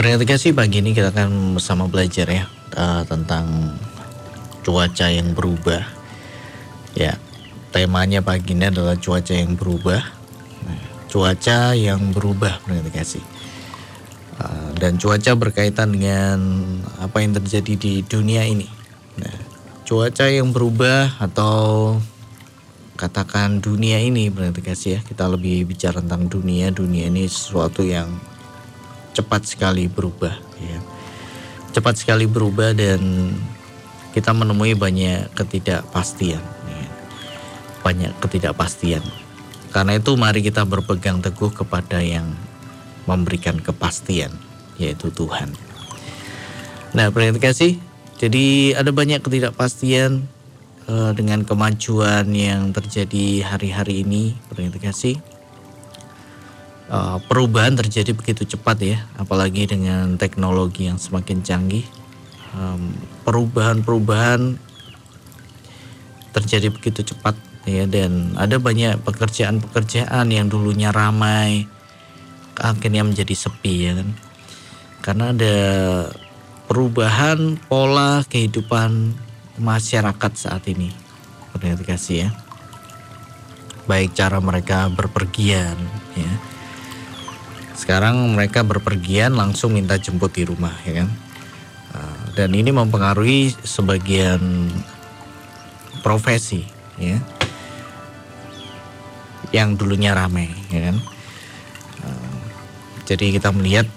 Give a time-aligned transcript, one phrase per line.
[0.00, 3.76] Berarti kasih pagi ini kita akan bersama belajar ya uh, tentang
[4.64, 5.84] cuaca yang berubah.
[6.96, 7.20] Ya,
[7.68, 10.00] temanya pagi ini adalah cuaca yang berubah.
[10.64, 13.24] Nah, cuaca yang berubah berarti kasih.
[14.40, 16.40] Uh, dan cuaca berkaitan dengan
[16.96, 18.72] apa yang terjadi di dunia ini.
[19.20, 19.36] Nah,
[19.84, 22.00] cuaca yang berubah atau
[22.96, 28.08] katakan dunia ini berarti kasih ya kita lebih bicara tentang dunia dunia ini sesuatu yang
[29.20, 30.78] cepat sekali berubah ya.
[31.76, 33.30] Cepat sekali berubah dan
[34.16, 36.86] kita menemui banyak ketidakpastian ya.
[37.84, 39.04] banyak ketidakpastian.
[39.70, 42.34] Karena itu mari kita berpegang teguh kepada yang
[43.04, 44.34] memberikan kepastian
[44.80, 45.52] yaitu Tuhan.
[46.96, 47.72] Nah berarti kasih.
[48.20, 50.26] Jadi ada banyak ketidakpastian
[50.90, 54.36] uh, dengan kemajuan yang terjadi hari-hari ini.
[54.52, 55.29] Berintegrasi
[56.90, 61.86] uh, perubahan terjadi begitu cepat ya apalagi dengan teknologi yang semakin canggih.
[63.22, 64.58] Perubahan-perubahan
[66.34, 71.70] terjadi begitu cepat ya dan ada banyak pekerjaan-pekerjaan yang dulunya ramai
[72.58, 74.08] akhirnya menjadi sepi ya kan.
[75.00, 75.56] Karena ada
[76.66, 79.14] perubahan pola kehidupan
[79.62, 80.90] masyarakat saat ini.
[81.54, 82.28] Berarti kasih ya.
[83.86, 85.78] Baik cara mereka berpergian
[86.18, 86.49] ya
[87.80, 91.08] sekarang mereka berpergian langsung minta jemput di rumah ya kan?
[91.96, 94.68] Ah, dan ini mempengaruhi sebagian
[96.04, 96.68] profesi
[97.00, 97.16] ya.
[99.50, 100.96] Yang dulunya ramai ya kan?
[102.04, 102.36] Ah,
[103.08, 103.88] jadi kita melihat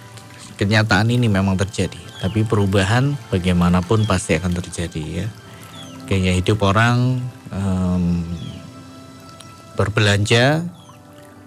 [0.56, 5.28] kenyataan ini memang terjadi tapi perubahan bagaimanapun pasti akan terjadi ya.
[6.08, 7.20] Gaya hidup orang
[7.52, 8.24] um,
[9.76, 10.64] berbelanja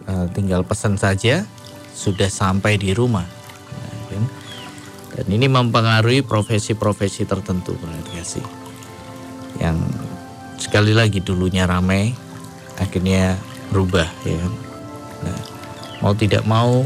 [0.05, 1.49] uh, tinggal pesan saja
[1.97, 3.25] sudah sampai di rumah.
[4.07, 4.25] Kan?
[5.17, 7.73] dan ini mempengaruhi profesi-profesi tertentu
[8.13, 8.45] kasih
[9.57, 9.81] yang
[10.61, 12.13] sekali lagi dulunya ramai
[12.77, 13.41] akhirnya
[13.73, 14.53] berubah ya kan?
[15.25, 15.41] Nah,
[16.05, 16.85] mau tidak mau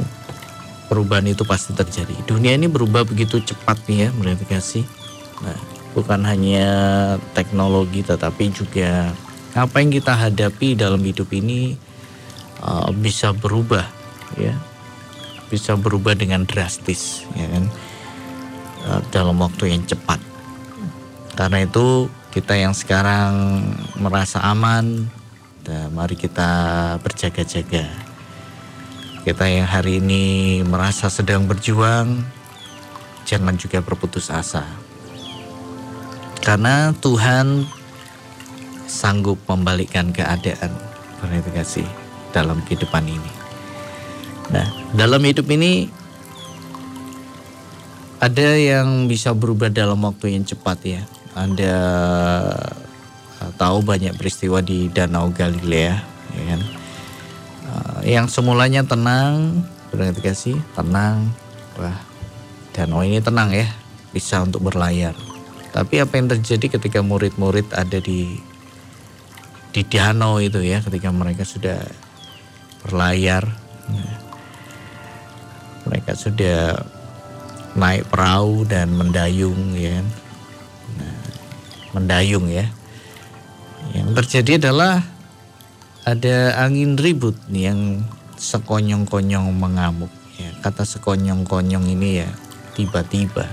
[0.87, 2.15] perubahan itu pasti terjadi.
[2.23, 4.87] Dunia ini berubah begitu cepat nih ya kasih
[5.41, 5.57] nah
[5.97, 6.69] bukan hanya
[7.33, 9.11] teknologi tetapi juga
[9.57, 11.75] apa yang kita hadapi dalam hidup ini
[12.63, 13.89] uh, bisa berubah
[14.37, 14.55] ya
[15.51, 17.65] bisa berubah dengan drastis ya kan?
[18.87, 20.23] Uh, dalam waktu yang cepat.
[21.35, 23.61] Karena itu kita yang sekarang
[23.99, 25.11] merasa aman
[25.67, 26.49] dan mari kita
[27.03, 27.91] berjaga-jaga.
[29.21, 32.25] Kita yang hari ini merasa sedang berjuang
[33.29, 34.65] jangan juga berputus asa.
[36.41, 37.69] Karena Tuhan
[38.89, 40.73] sanggup membalikkan keadaan.
[41.21, 41.89] Perhati kasih
[42.33, 43.33] dalam kehidupan ini.
[44.49, 45.87] Nah, dalam hidup ini
[48.21, 51.03] ada yang bisa berubah dalam waktu yang cepat ya.
[51.33, 51.75] Anda
[53.41, 55.95] uh, tahu banyak peristiwa di Danau Galilea,
[56.37, 56.61] ya kan?
[57.71, 61.33] Uh, yang semulanya tenang, berarti kasih tenang,
[61.81, 61.97] wah
[62.77, 63.67] danau ini tenang ya,
[64.13, 65.17] bisa untuk berlayar.
[65.71, 68.37] Tapi apa yang terjadi ketika murid-murid ada di
[69.71, 71.79] di danau itu ya, ketika mereka sudah
[72.85, 73.47] berlayar,
[73.89, 74.30] ya.
[75.91, 76.79] Mereka sudah
[77.75, 79.99] naik perahu dan mendayung ya,
[80.95, 81.19] nah,
[81.99, 82.71] mendayung ya.
[83.91, 85.03] Yang terjadi adalah
[86.07, 88.07] ada angin ribut nih yang
[88.39, 90.11] sekonyong-konyong mengamuk.
[90.39, 92.31] Ya, kata sekonyong-konyong ini ya
[92.73, 93.45] tiba-tiba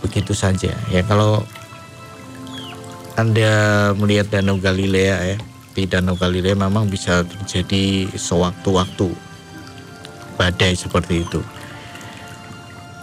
[0.00, 1.44] begitu saja ya kalau
[3.16, 3.52] anda
[3.96, 5.38] melihat Danau Galilea ya
[5.76, 9.29] di Danau Galilea memang bisa terjadi sewaktu-waktu
[10.40, 11.44] badai seperti itu.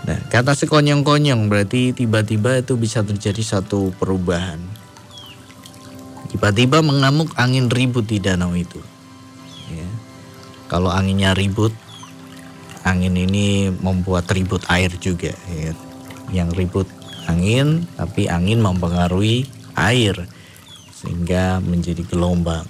[0.10, 4.58] Nah, kata sekonyong-konyong berarti tiba-tiba itu bisa terjadi satu perubahan.
[6.34, 8.82] Tiba-tiba mengamuk angin ribut di danau itu.
[9.70, 9.88] Ya.
[10.66, 11.72] Kalau anginnya ribut,
[12.82, 15.38] angin ini membuat ribut air juga.
[15.54, 15.78] Ya
[16.32, 16.88] yang ribut
[17.28, 20.16] angin, tapi angin mempengaruhi air
[20.92, 22.66] sehingga menjadi gelombang.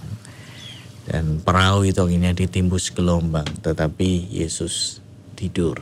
[1.08, 5.00] Dan perahu itu akhirnya ditimbus gelombang, tetapi Yesus
[5.40, 5.80] tidur.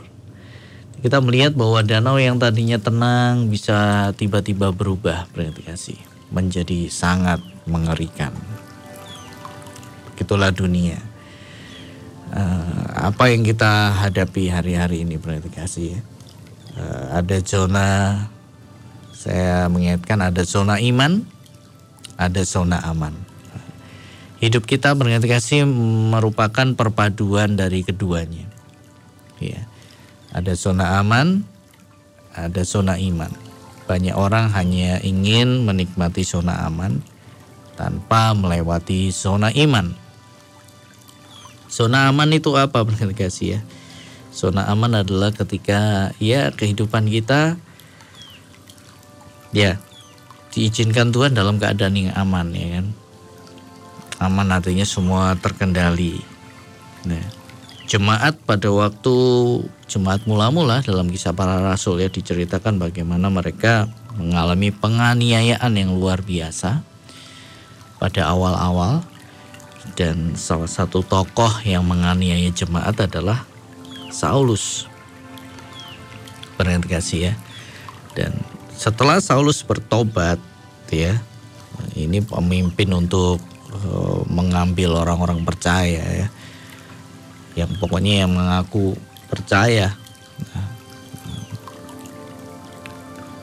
[1.02, 5.98] Kita melihat bahwa danau yang tadinya tenang bisa tiba-tiba berubah berarti
[6.30, 8.32] menjadi sangat mengerikan.
[10.14, 10.98] Begitulah dunia.
[12.26, 16.00] Uh, apa yang kita hadapi hari-hari ini berarti kasih ya
[16.76, 17.86] uh, ada zona
[19.16, 21.24] saya mengingatkan ada zona iman,
[22.14, 23.16] ada zona aman.
[24.36, 24.92] Hidup kita
[25.24, 25.64] kasih
[26.12, 28.44] merupakan perpaduan dari keduanya.
[29.40, 29.64] Ya.
[30.36, 31.48] Ada zona aman,
[32.36, 33.32] ada zona iman.
[33.88, 37.00] Banyak orang hanya ingin menikmati zona aman
[37.80, 39.96] tanpa melewati zona iman.
[41.72, 42.84] Zona aman itu apa
[43.20, 43.60] kasih ya?
[44.36, 47.56] Zona aman adalah ketika ya kehidupan kita
[49.56, 49.80] ya
[50.52, 53.05] diizinkan Tuhan dalam keadaan yang aman ya kan.
[54.16, 56.24] Aman artinya semua terkendali.
[57.04, 57.20] Nah,
[57.84, 59.14] jemaat pada waktu
[59.86, 63.86] jemaat mula-mula dalam kisah para rasul ya diceritakan bagaimana mereka
[64.16, 66.80] mengalami penganiayaan yang luar biasa
[68.00, 69.04] pada awal-awal.
[69.96, 73.46] Dan salah satu tokoh yang menganiaya jemaat adalah
[74.10, 74.90] Saulus.
[76.56, 77.34] Kasih ya.
[78.16, 78.32] Dan
[78.72, 80.40] setelah Saulus bertobat
[80.92, 81.16] ya
[81.96, 83.40] ini pemimpin untuk
[83.84, 86.28] uh, mengambil orang-orang percaya ya
[87.56, 88.92] yang pokoknya yang mengaku
[89.32, 89.96] percaya.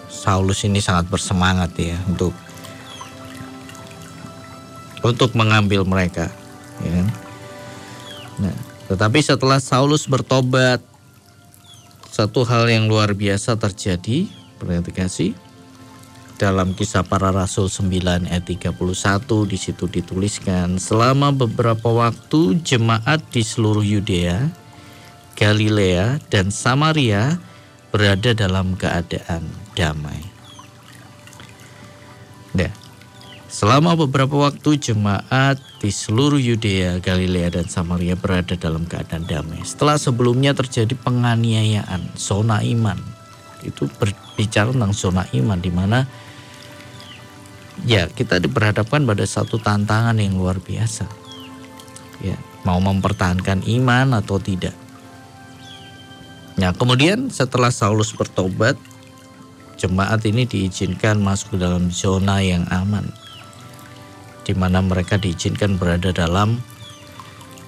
[0.07, 2.31] Saulus ini sangat bersemangat ya untuk
[5.03, 6.31] untuk mengambil mereka.
[6.79, 6.91] Ya.
[6.95, 7.07] Kan?
[8.47, 8.56] Nah,
[8.88, 10.79] tetapi setelah Saulus bertobat,
[12.07, 14.31] satu hal yang luar biasa terjadi,
[14.63, 15.36] perhatikan kasih
[16.38, 18.74] dalam kisah para rasul 9 ayat 31
[19.45, 24.50] di situ dituliskan selama beberapa waktu jemaat di seluruh Yudea,
[25.38, 27.38] Galilea dan Samaria
[27.94, 29.45] berada dalam keadaan
[29.77, 30.21] damai.
[32.57, 32.74] Nah,
[33.50, 39.62] selama beberapa waktu jemaat di seluruh Yudea, Galilea dan Samaria berada dalam keadaan damai.
[39.62, 42.97] Setelah sebelumnya terjadi penganiayaan, zona iman.
[43.62, 43.86] Itu
[44.33, 46.09] berbicara tentang zona iman di mana
[47.85, 51.06] ya kita diperhadapkan pada satu tantangan yang luar biasa.
[52.25, 52.33] Ya,
[52.65, 54.74] mau mempertahankan iman atau tidak.
[56.57, 58.74] Nah, kemudian setelah Saulus bertobat,
[59.77, 63.09] jemaat ini diizinkan masuk ke dalam zona yang aman.
[64.45, 66.62] Di mana mereka diizinkan berada dalam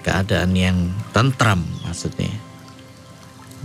[0.06, 0.77] keadaan yang
[1.11, 2.31] tentram maksudnya.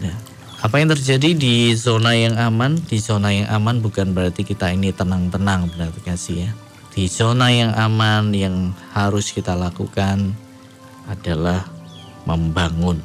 [0.00, 0.30] Nah,
[0.61, 2.77] apa yang terjadi di zona yang aman?
[2.85, 6.51] Di zona yang aman bukan berarti kita ini tenang-tenang berarti kasih ya.
[6.93, 10.37] Di zona yang aman yang harus kita lakukan
[11.09, 11.65] adalah
[12.29, 13.01] membangun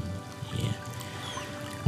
[0.60, 0.75] ya.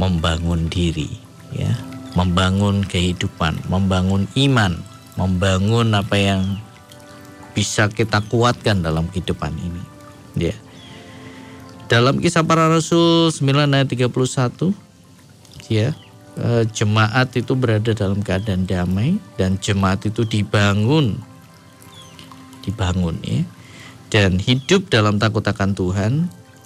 [0.00, 1.20] Membangun diri
[1.52, 1.76] ya,
[2.16, 4.72] membangun kehidupan, membangun iman,
[5.20, 6.56] membangun apa yang
[7.52, 9.82] bisa kita kuatkan dalam kehidupan ini.
[10.48, 10.56] Ya.
[11.92, 14.87] Dalam kisah para rasul 9 ayat 31
[15.68, 15.94] ya
[16.34, 21.20] e, jemaat itu berada dalam keadaan damai dan jemaat itu dibangun
[22.64, 23.44] dibangun ya
[24.08, 26.12] dan hidup dalam takut akan Tuhan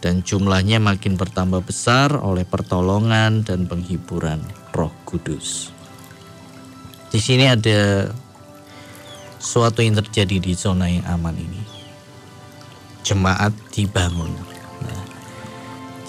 [0.02, 4.42] dan jumlahnya makin bertambah besar oleh pertolongan dan penghiburan
[4.74, 5.70] Roh Kudus.
[7.14, 8.10] Di sini ada
[9.38, 11.62] suatu yang terjadi di zona yang aman ini.
[13.06, 14.51] Jemaat dibangun.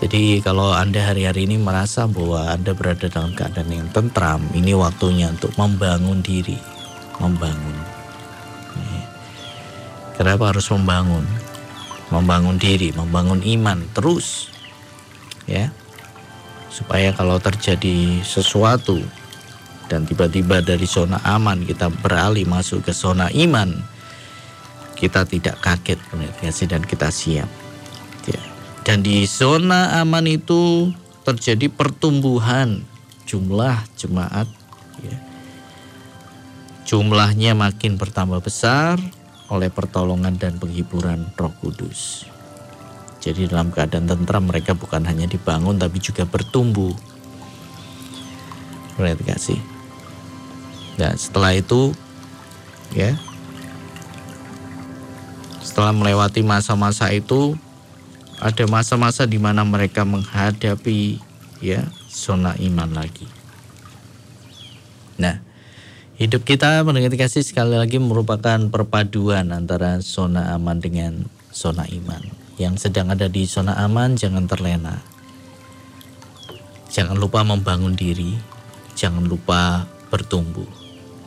[0.04, 5.32] Jadi kalau Anda hari-hari ini merasa bahwa Anda berada dalam keadaan yang tentram, ini waktunya
[5.32, 6.60] untuk membangun diri,
[7.24, 7.72] membangun.
[10.20, 11.24] Kenapa harus membangun?
[12.12, 14.52] Membangun diri, membangun iman terus.
[15.48, 15.72] Ya.
[16.68, 19.00] Supaya kalau terjadi sesuatu
[19.88, 23.72] dan tiba-tiba dari zona aman kita beralih masuk ke zona iman,
[25.00, 26.00] kita tidak kaget
[26.68, 27.63] dan kita siap.
[28.84, 30.92] Dan di zona aman itu
[31.24, 32.84] terjadi pertumbuhan
[33.24, 34.46] jumlah jemaat.
[35.00, 35.18] Ya.
[36.84, 39.00] Jumlahnya makin bertambah besar
[39.48, 42.28] oleh pertolongan dan penghiburan Roh Kudus.
[43.24, 46.92] Jadi dalam keadaan tentram mereka bukan hanya dibangun tapi juga bertumbuh.
[49.00, 49.60] Perhatikan kasih.
[51.00, 51.96] Dan setelah itu
[52.92, 53.16] ya
[55.64, 57.58] setelah melewati masa-masa itu
[58.40, 61.20] ada masa-masa di mana mereka menghadapi
[61.62, 63.26] ya zona iman lagi.
[65.18, 65.42] Nah,
[66.18, 72.22] hidup kita mendengar kasih sekali lagi merupakan perpaduan antara zona aman dengan zona iman.
[72.58, 75.02] Yang sedang ada di zona aman jangan terlena.
[76.94, 78.38] Jangan lupa membangun diri,
[78.94, 80.70] jangan lupa bertumbuh.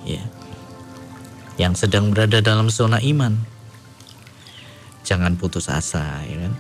[0.07, 0.23] Ya.
[1.59, 3.43] Yang sedang berada dalam zona iman,
[5.03, 6.55] jangan putus asa, ya kan?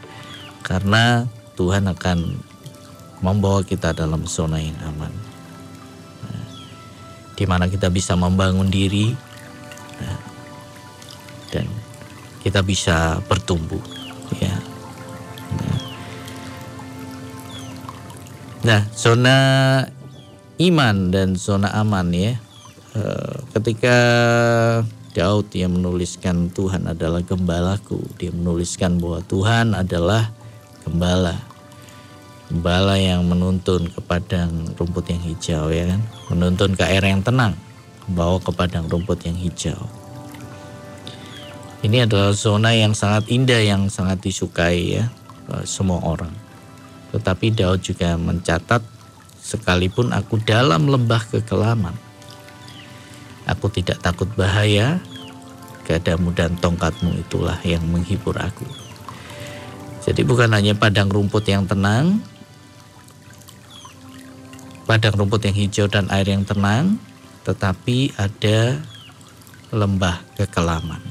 [0.67, 2.19] Karena Tuhan akan
[3.23, 5.15] membawa kita dalam zona yang aman,
[7.39, 9.15] di mana kita bisa membangun diri
[11.55, 11.65] dan
[12.43, 13.81] kita bisa bertumbuh,
[14.43, 14.53] ya.
[15.57, 15.79] Nah,
[18.67, 19.39] nah zona
[20.61, 22.35] iman dan zona aman ya.
[22.97, 23.97] Eh, ketika
[25.17, 30.36] Daud yang menuliskan Tuhan adalah gembalaku, dia menuliskan bahwa Tuhan adalah
[30.87, 31.35] gembala.
[32.47, 36.01] Gembala yang menuntun ke padang rumput yang hijau ya kan,
[36.31, 37.59] menuntun ke air yang tenang,
[38.07, 39.83] bawa ke padang rumput yang hijau.
[41.83, 45.05] Ini adalah zona yang sangat indah yang sangat disukai ya
[45.51, 46.31] eh, semua orang.
[47.11, 48.83] Tetapi Daud juga mencatat
[49.43, 51.95] sekalipun aku dalam lembah kekelaman.
[53.47, 54.99] Aku tidak takut bahaya,
[55.87, 58.86] gadamu dan tongkatmu itulah yang menghibur aku.
[60.07, 62.23] Jadi bukan hanya padang rumput yang tenang,
[64.87, 67.03] padang rumput yang hijau dan air yang tenang,
[67.43, 68.79] tetapi ada
[69.75, 71.03] lembah kekelaman.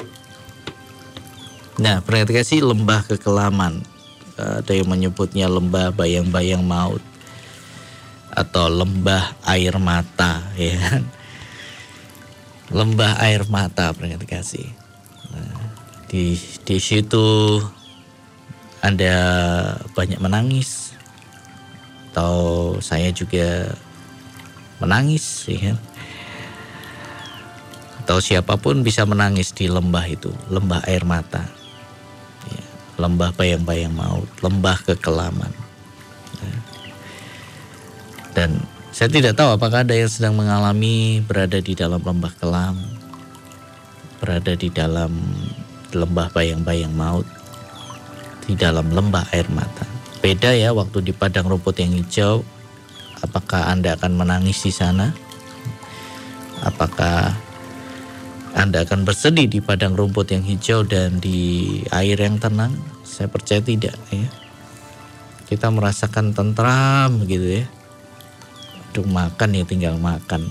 [1.76, 3.84] Nah, perhatikan sih lembah kekelaman.
[4.40, 7.04] Ada yang menyebutnya lembah bayang-bayang maut
[8.36, 11.04] atau lembah air mata ya kan
[12.70, 13.96] lembah air mata
[14.28, 14.68] kasih
[15.32, 15.72] nah,
[16.12, 16.36] di
[16.68, 17.62] di situ
[18.86, 19.16] anda
[19.98, 20.94] banyak menangis.
[22.14, 23.74] Atau saya juga
[24.78, 25.78] menangis ya kan?
[28.06, 30.30] Atau siapa pun bisa menangis di lembah itu.
[30.54, 31.42] Lembah air mata.
[32.54, 32.64] Ya,
[33.02, 34.30] lembah bayang-bayang maut.
[34.46, 35.50] Lembah kekelaman.
[38.36, 38.60] Dan
[38.92, 42.76] saya tidak tahu apakah ada yang sedang mengalami berada di dalam lembah kelam,
[44.20, 45.16] berada di dalam
[45.96, 47.24] lembah bayang-bayang maut,
[48.46, 49.86] di dalam lembah air mata.
[50.22, 52.42] Beda ya waktu di padang rumput yang hijau,
[53.22, 55.14] apakah Anda akan menangis di sana?
[56.66, 57.36] Apakah
[58.58, 62.74] Anda akan bersedih di padang rumput yang hijau dan di air yang tenang?
[63.06, 64.26] Saya percaya tidak ya.
[65.46, 67.66] Kita merasakan tentram gitu ya
[68.96, 70.48] waduh makan ya tinggal makan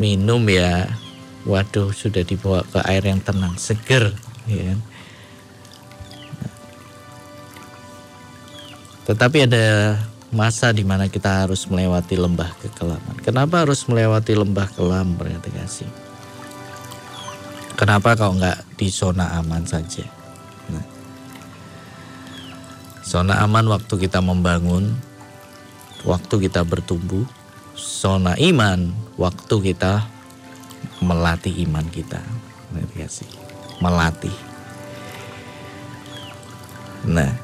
[0.00, 0.88] minum ya
[1.44, 4.16] waduh sudah dibawa ke air yang tenang seger
[4.48, 4.80] ya kan?
[9.06, 9.96] Tetapi ada
[10.34, 15.90] masa di mana kita harus melewati lembah kekelaman kenapa harus melewati lembah kelam berarti kasih
[17.78, 20.04] kenapa kau nggak di zona aman saja
[20.68, 20.86] nah,
[23.06, 24.98] zona aman waktu kita membangun
[26.06, 27.26] waktu kita bertumbuh,
[27.74, 30.06] zona iman waktu kita
[31.02, 32.22] melatih iman kita.
[33.82, 34.32] Melatih.
[37.06, 37.34] Nah,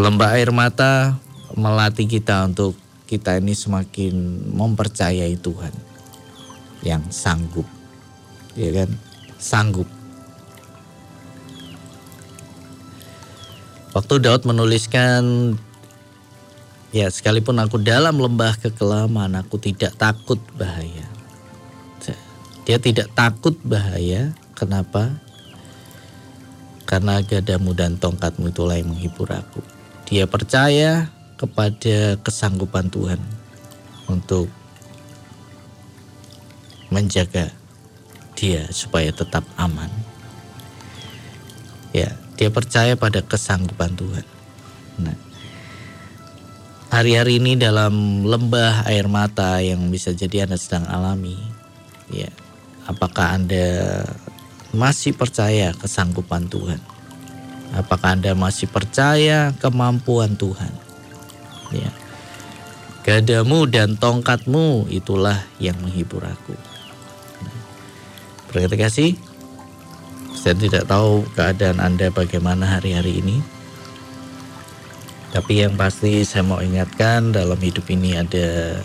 [0.00, 1.20] lembah air mata
[1.52, 2.72] melatih kita untuk
[3.04, 4.14] kita ini semakin
[4.56, 5.74] mempercayai Tuhan
[6.80, 7.68] yang sanggup.
[8.56, 8.90] Ya kan?
[9.36, 9.88] Sanggup.
[13.92, 15.54] Waktu Daud menuliskan
[16.90, 21.06] Ya, sekalipun aku dalam lembah kekelaman, aku tidak takut bahaya.
[22.66, 24.34] Dia tidak takut bahaya.
[24.58, 25.14] Kenapa?
[26.86, 29.79] Karena gadamu dan tongkatmu itulah yang menghibur aku.
[30.10, 31.06] Dia percaya
[31.38, 33.22] kepada kesanggupan Tuhan
[34.10, 34.50] untuk
[36.90, 37.54] menjaga
[38.34, 39.86] dia supaya tetap aman.
[41.94, 44.26] Ya, dia percaya pada kesanggupan Tuhan.
[44.98, 45.14] Nah,
[46.90, 51.38] hari-hari ini dalam lembah air mata yang bisa jadi Anda sedang alami,
[52.10, 52.34] ya,
[52.90, 54.02] apakah Anda
[54.74, 56.89] masih percaya kesanggupan Tuhan?
[57.70, 60.72] Apakah Anda masih percaya kemampuan Tuhan?
[61.70, 61.90] Ya.
[63.06, 66.54] Gadamu dan tongkatmu itulah yang menghibur aku.
[68.50, 69.14] Kasih,
[70.34, 73.38] saya tidak tahu keadaan Anda bagaimana hari-hari ini.
[75.30, 78.82] Tapi yang pasti saya mau ingatkan dalam hidup ini ada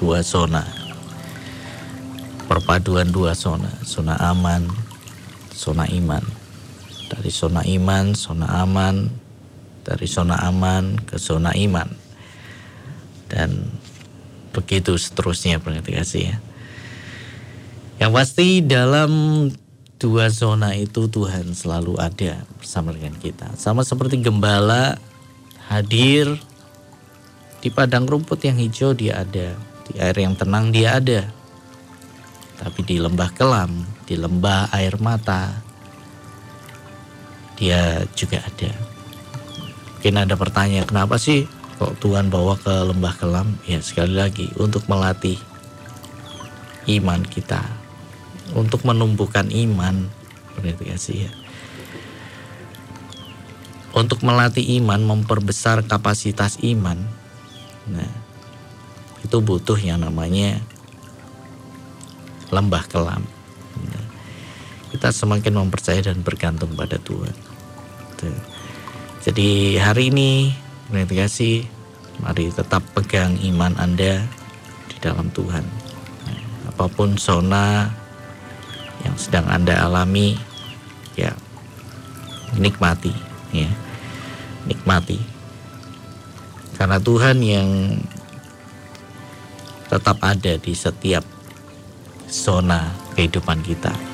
[0.00, 0.64] dua zona.
[2.48, 4.64] Perpaduan dua zona, zona aman,
[5.52, 6.41] zona iman.
[7.12, 9.12] Dari zona iman, zona aman,
[9.84, 11.92] dari zona aman ke zona iman.
[13.28, 13.68] Dan
[14.56, 16.36] begitu seterusnya perhati kasih ya.
[18.00, 19.12] Yang pasti dalam
[20.02, 23.54] dua zona itu Tuhan selalu ada bersama dengan kita.
[23.54, 24.98] Sama seperti gembala
[25.70, 26.34] hadir
[27.62, 29.54] di padang rumput yang hijau dia ada,
[29.86, 31.30] di air yang tenang dia ada.
[32.58, 35.61] Tapi di lembah kelam, di lembah air mata,
[37.62, 38.74] dia juga ada.
[39.94, 41.46] Mungkin ada pertanyaan, kenapa sih
[41.78, 43.54] kok Tuhan bawa ke lembah kelam?
[43.70, 45.38] Ya sekali lagi, untuk melatih
[46.90, 47.62] iman kita.
[48.58, 50.10] Untuk menumbuhkan iman.
[50.58, 51.30] Berarti ya
[53.92, 56.96] untuk melatih iman, memperbesar kapasitas iman.
[57.92, 58.12] Nah,
[59.20, 60.58] itu butuh yang namanya
[62.48, 63.22] lembah kelam.
[64.92, 67.51] Kita semakin mempercayai dan bergantung pada Tuhan.
[69.22, 70.50] Jadi hari ini,
[70.90, 71.62] kasih,
[72.18, 74.22] mari tetap pegang iman Anda
[74.90, 75.62] di dalam Tuhan.
[76.68, 77.86] Apa pun zona
[79.06, 80.34] yang sedang Anda alami,
[81.14, 81.34] ya
[82.58, 83.14] nikmati,
[83.54, 83.70] ya
[84.66, 85.18] nikmati.
[86.74, 87.68] Karena Tuhan yang
[89.86, 91.22] tetap ada di setiap
[92.26, 94.11] zona kehidupan kita.